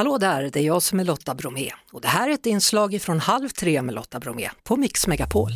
Hallå 0.00 0.18
där, 0.18 0.50
det 0.52 0.60
är 0.60 0.64
jag 0.64 0.82
som 0.82 1.00
är 1.00 1.04
Lotta 1.04 1.34
Bromé 1.34 1.70
och 1.92 2.00
det 2.00 2.08
här 2.08 2.28
är 2.28 2.32
ett 2.32 2.46
inslag 2.46 3.02
från 3.02 3.20
Halv 3.20 3.48
tre 3.48 3.82
med 3.82 3.94
Lotta 3.94 4.20
Bromé 4.20 4.50
på 4.64 4.76
Mix 4.76 5.06
Megapol. 5.06 5.50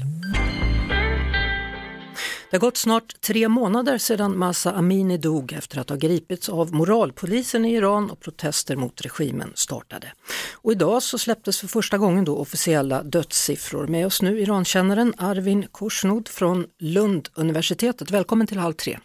Det 2.51 2.57
har 2.57 2.59
gått 2.59 2.77
snart 2.77 3.21
tre 3.21 3.49
månader 3.49 3.99
sedan 3.99 4.39
Massa 4.39 4.73
Amini 4.73 5.19
dog 5.19 5.53
efter 5.53 5.79
att 5.79 5.89
ha 5.89 5.97
gripits 5.97 6.49
av 6.49 6.75
moralpolisen 6.75 7.65
i 7.65 7.75
Iran 7.75 8.11
och 8.11 8.21
protester 8.21 8.77
mot 8.77 9.01
regimen 9.01 9.53
startade. 9.55 10.13
Och 10.53 10.73
idag 10.73 11.03
så 11.03 11.19
släpptes 11.19 11.61
för 11.61 11.67
första 11.67 11.99
gången 11.99 12.25
då 12.25 12.37
officiella 12.37 13.03
dödssiffror. 13.03 13.87
Med 13.87 14.07
oss 14.07 14.23
nu 14.23 14.41
Irankännaren 14.41 15.15
Arvin 15.19 15.67
Korsnod 15.73 16.29
från 16.29 16.67
Lunduniversitetet. 16.79 18.11
Välkommen 18.11 18.47
till 18.47 18.59
Halv 18.59 18.75
tre. 18.75 18.99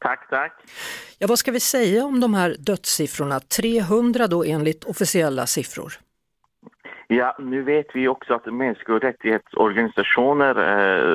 Tack, 0.00 0.28
tack. 0.30 0.52
Ja, 1.18 1.26
vad 1.28 1.38
ska 1.38 1.52
vi 1.52 1.60
säga 1.60 2.04
om 2.04 2.20
de 2.20 2.34
här 2.34 2.56
dödssiffrorna? 2.58 3.40
300 3.40 4.26
då 4.26 4.44
enligt 4.44 4.84
officiella 4.84 5.46
siffror. 5.46 5.92
Ja, 7.06 7.36
nu 7.38 7.62
vet 7.62 7.86
vi 7.94 8.08
också 8.08 8.34
att 8.34 8.46
mänskliga 8.46 8.98
rättighetsorganisationer 8.98 10.54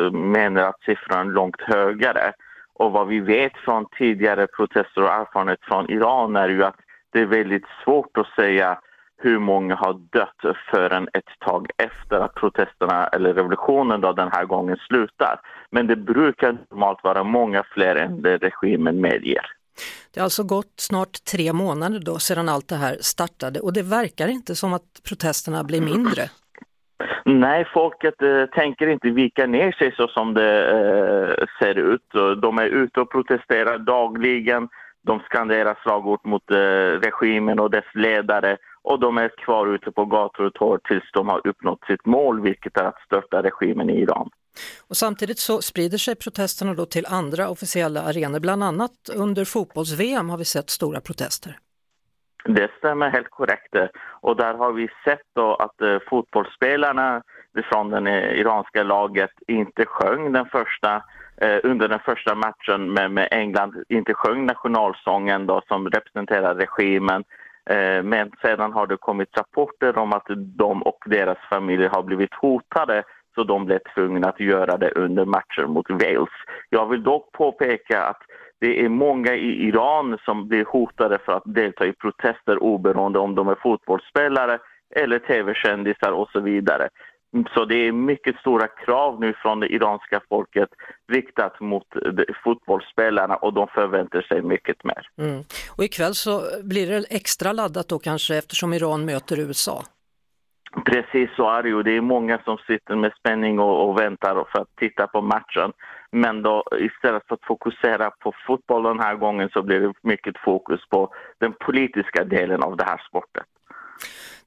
eh, 0.05 0.12
menar 0.12 0.62
att 0.62 0.81
siffran 0.85 1.27
är 1.27 1.31
långt 1.31 1.62
högre. 1.62 2.34
Och 2.73 2.91
vad 2.91 3.07
vi 3.07 3.20
vet 3.20 3.57
från 3.57 3.85
tidigare 3.98 4.48
protester 4.48 5.02
och 5.04 5.13
erfarenhet 5.13 5.59
från 5.62 5.90
Iran 5.90 6.35
är 6.35 6.49
ju 6.49 6.63
att 6.63 6.79
det 7.13 7.20
är 7.20 7.26
väldigt 7.26 7.65
svårt 7.84 8.17
att 8.17 8.27
säga 8.35 8.79
hur 9.17 9.39
många 9.39 9.75
har 9.75 9.93
dött 9.93 10.57
förrän 10.71 11.07
ett 11.13 11.39
tag 11.39 11.67
efter 11.77 12.19
att 12.19 12.35
protesterna 12.35 13.07
eller 13.07 13.33
revolutionen 13.33 14.01
då 14.01 14.13
den 14.13 14.31
här 14.31 14.45
gången 14.45 14.77
slutar. 14.87 15.39
Men 15.71 15.87
det 15.87 15.95
brukar 15.95 16.57
normalt 16.69 17.03
vara 17.03 17.23
många 17.23 17.63
fler 17.73 17.95
än 17.95 18.21
det 18.21 18.37
regimen 18.37 19.01
medger. 19.01 19.45
Det 20.13 20.20
har 20.20 20.23
alltså 20.23 20.43
gått 20.43 20.73
snart 20.75 21.23
tre 21.31 21.53
månader 21.53 21.99
då 21.99 22.20
sedan 22.20 22.49
allt 22.49 22.67
det 22.67 22.75
här 22.75 22.97
startade 23.01 23.59
och 23.59 23.73
det 23.73 23.83
verkar 23.83 24.27
inte 24.27 24.55
som 24.55 24.73
att 24.73 25.01
protesterna 25.09 25.63
blir 25.63 25.81
mindre. 25.81 26.29
Nej, 27.25 27.65
folket 27.73 28.21
eh, 28.21 28.45
tänker 28.45 28.87
inte 28.87 29.09
vika 29.09 29.45
ner 29.45 29.71
sig 29.71 29.95
så 29.95 30.07
som 30.07 30.34
det 30.34 30.70
eh, 30.70 31.45
ser 31.59 31.77
ut. 31.77 32.41
De 32.41 32.57
är 32.57 32.65
ute 32.65 32.99
och 32.99 33.12
protesterar 33.12 33.77
dagligen. 33.77 34.70
De 35.03 35.20
skanderar 35.20 35.77
slagord 35.84 36.20
mot 36.23 36.51
eh, 36.51 36.55
regimen 37.07 37.59
och 37.59 37.71
dess 37.71 37.85
ledare 37.93 38.57
och 38.85 38.99
de 38.99 39.17
är 39.17 39.29
kvar 39.37 39.67
ute 39.75 39.91
på 39.91 40.05
gator 40.05 40.43
och 40.45 40.53
torg 40.53 40.81
tills 40.87 41.11
de 41.13 41.27
har 41.27 41.47
uppnått 41.47 41.83
sitt 41.87 42.05
mål, 42.05 42.41
vilket 42.41 42.77
är 42.77 42.83
att 42.83 43.01
störta 43.05 43.43
regimen 43.43 43.89
i 43.89 44.01
Iran. 44.01 44.29
Och 44.89 44.97
samtidigt 44.97 45.39
så 45.39 45.61
sprider 45.61 45.97
sig 45.97 46.15
protesterna 46.15 46.73
då 46.73 46.85
till 46.85 47.05
andra 47.05 47.49
officiella 47.49 48.01
arenor, 48.01 48.39
bland 48.39 48.63
annat 48.63 48.91
under 49.15 49.45
fotbolls-VM 49.45 50.29
har 50.29 50.37
vi 50.37 50.45
sett 50.45 50.69
stora 50.69 51.01
protester. 51.01 51.57
Det 52.45 52.71
stämmer 52.77 53.09
helt 53.09 53.29
korrekt 53.29 53.75
och 54.21 54.35
där 54.35 54.53
har 54.53 54.71
vi 54.71 54.87
sett 55.05 55.27
då 55.35 55.55
att 55.55 55.81
eh, 55.81 55.97
fotbollsspelarna 56.09 57.23
från 57.71 57.89
det 57.89 58.35
iranska 58.35 58.83
laget 58.83 59.31
inte 59.47 59.85
sjöng 59.85 60.31
den 60.31 60.45
första 60.45 60.95
eh, 61.41 61.59
under 61.63 61.87
den 61.87 61.99
första 61.99 62.35
matchen 62.35 62.93
med, 62.93 63.11
med 63.11 63.27
England, 63.31 63.83
inte 63.89 64.13
sjöng 64.13 64.45
nationalsången 64.45 65.45
då 65.45 65.61
som 65.67 65.89
representerar 65.89 66.56
regimen 66.56 67.23
Eh, 67.23 67.44
Eh, 67.69 68.03
men 68.03 68.31
sedan 68.41 68.74
har 68.74 68.88
det 68.88 68.97
kommit 68.97 69.38
rapporter 69.38 69.97
om 69.97 70.13
att 70.13 70.28
de 70.58 70.84
och 70.84 71.03
deras 71.06 71.38
familjer 71.50 71.90
har 71.90 72.03
blivit 72.03 72.34
hotade 72.34 73.03
så 73.35 73.44
de 73.44 73.66
blev 73.66 73.80
tvungna 73.96 74.30
att 74.30 74.40
göra 74.40 74.78
det 74.78 74.91
under 74.91 75.25
matchen 75.25 75.72
mot 75.72 75.90
Wales. 75.90 76.30
Jag 76.69 76.90
vill 76.90 77.03
dock 77.03 77.31
påpeka 77.31 78.03
att 78.03 78.22
det 78.59 78.86
är 78.86 78.90
många 78.90 79.34
i 79.34 79.68
Iran 79.68 80.18
som 80.25 80.47
blir 80.47 80.66
hotade 80.66 81.18
för 81.25 81.34
att 81.34 81.44
delta 81.46 81.86
i 81.86 81.94
protester 81.94 82.63
oberoende 82.63 83.19
om 83.19 83.36
de 83.36 83.47
är 83.47 83.56
fotbollsspelare 83.56 84.59
eller 84.96 85.19
tv-kändisar 85.19 86.12
och 86.12 86.30
så 86.30 86.40
vidare. 86.40 86.90
Så 87.53 87.66
det 87.66 87.75
är 87.75 87.91
mycket 87.91 88.35
stora 88.35 88.67
krav 88.67 89.19
nu 89.19 89.33
från 89.33 89.59
det 89.59 89.67
iranska 89.67 90.22
folket 90.29 90.69
riktat 91.11 91.59
mot 91.59 91.88
fotbollsspelarna 92.44 93.35
och 93.35 93.53
de 93.53 93.68
förväntar 93.68 94.22
sig 94.22 94.41
mycket 94.41 94.84
mer. 94.84 95.09
Mm. 95.18 95.44
Och 95.78 95.84
ikväll 95.84 96.16
så 96.16 96.41
blir 96.63 96.90
det 96.90 97.06
extra 97.09 97.51
laddat 97.51 97.88
då 97.88 98.00
kanske 98.00 98.38
eftersom 98.38 98.74
Iran 98.74 99.06
möter 99.06 99.40
USA? 99.40 99.84
Precis 100.85 101.29
så 101.35 101.50
är 101.50 101.63
det 101.63 101.69
ju. 101.69 101.84
Det 101.84 101.97
är 101.97 102.01
många 102.01 102.40
som 102.45 102.57
sitter 102.57 102.95
med 102.95 103.12
spänning 103.19 103.59
och, 103.59 103.90
och 103.90 104.00
väntar 104.00 104.47
för 104.51 104.62
att 104.62 104.75
titta 104.75 105.07
på 105.07 105.22
matchen. 105.22 105.72
Men 106.12 106.41
då 106.41 106.63
istället 106.79 107.28
för 107.28 107.35
att 107.35 107.45
fokusera 107.45 108.12
på 108.12 108.34
fotboll 108.47 108.84
den 108.84 109.00
här 109.00 109.16
gången 109.16 109.50
så 109.53 109.62
blir 109.62 109.79
det 109.79 109.94
mycket 110.01 110.38
fokus 110.38 110.81
på 110.90 111.13
den 111.40 111.53
politiska 111.53 112.24
delen 112.24 112.63
av 112.63 112.78
den 112.78 112.88
här 112.88 113.01
sporten. 113.09 113.44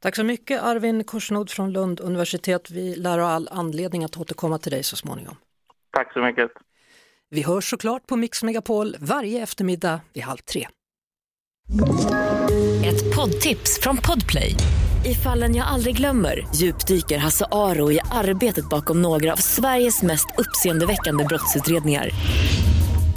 Tack 0.01 0.17
så 0.17 0.25
mycket 0.25 0.63
Arvin 0.63 1.05
Korsnod 1.05 1.51
från 1.51 1.73
Lund 1.73 2.01
universitet. 2.01 2.71
Vi 2.71 2.97
lär 2.97 3.19
ha 3.19 3.29
all 3.29 3.49
anledning 3.53 4.05
att 4.05 4.17
återkomma 4.17 4.59
till 4.59 4.73
dig 4.73 4.83
så 4.83 4.97
småningom. 4.97 5.37
Tack 5.97 6.13
så 6.13 6.21
mycket. 6.21 6.51
Vi 7.31 7.43
hörs 7.43 7.71
såklart 7.71 8.07
på 8.07 8.17
Mix 8.17 8.43
Megapol 8.43 8.97
varje 9.01 9.43
eftermiddag 9.43 10.01
vid 10.13 10.23
halv 10.23 10.39
tre. 10.39 10.69
Ett 12.85 13.17
poddtips 13.17 13.81
från 13.81 13.97
Podplay. 13.97 14.55
I 15.05 15.15
fallen 15.15 15.55
jag 15.55 15.67
aldrig 15.67 15.97
glömmer 15.97 16.47
djupdyker 16.55 17.19
Hasse 17.19 17.47
Aro 17.51 17.93
i 17.93 18.01
arbetet 18.11 18.69
bakom 18.69 19.03
några 19.03 19.33
av 19.33 19.37
Sveriges 19.37 20.03
mest 20.03 20.27
uppseendeväckande 20.39 21.25
brottsutredningar 21.25 22.11